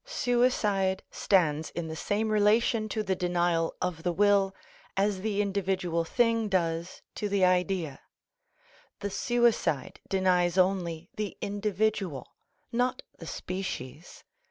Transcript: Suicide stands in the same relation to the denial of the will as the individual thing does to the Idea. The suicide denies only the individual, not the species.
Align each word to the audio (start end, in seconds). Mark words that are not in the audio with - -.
Suicide 0.03 1.03
stands 1.11 1.69
in 1.75 1.87
the 1.87 1.95
same 1.95 2.29
relation 2.29 2.89
to 2.89 3.03
the 3.03 3.15
denial 3.15 3.75
of 3.79 4.01
the 4.01 4.11
will 4.11 4.51
as 4.97 5.21
the 5.21 5.43
individual 5.43 6.03
thing 6.03 6.49
does 6.49 7.03
to 7.13 7.29
the 7.29 7.45
Idea. 7.45 7.99
The 9.01 9.11
suicide 9.11 9.99
denies 10.09 10.57
only 10.57 11.11
the 11.17 11.37
individual, 11.39 12.33
not 12.71 13.03
the 13.19 13.27
species. 13.27 14.23